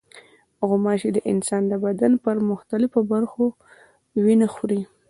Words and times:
غوماشې 0.67 1.09
د 1.13 1.19
انسان 1.31 1.61
د 1.67 1.73
بدن 1.85 2.11
پر 2.23 2.35
مختلفو 2.51 2.99
برخو 3.11 3.45
وینه 4.23 4.47
خوري. 4.53 4.81